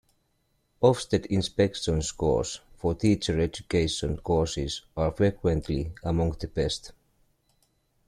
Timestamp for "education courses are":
3.39-5.11